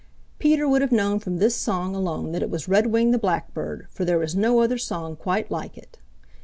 Peter 0.39 0.67
would 0.67 0.81
have 0.81 0.91
known 0.91 1.19
from 1.19 1.37
this 1.37 1.55
song 1.55 1.93
alone 1.95 2.31
that 2.31 2.41
it 2.41 2.49
was 2.49 2.67
Redwing 2.67 3.11
the 3.11 3.19
Blackbird, 3.19 3.85
for 3.91 4.03
there 4.03 4.23
is 4.23 4.35
no 4.35 4.61
other 4.61 4.79
song 4.79 5.15
quite 5.15 5.51
like 5.51 5.77
it. 5.77 5.99